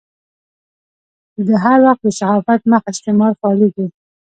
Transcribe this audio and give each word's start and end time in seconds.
د 1.47 1.49
هر 1.63 1.79
وخت 1.85 2.01
د 2.05 2.09
صحافت 2.19 2.61
مخ 2.71 2.83
استعمار 2.91 3.31
فعالېږي. 3.39 3.85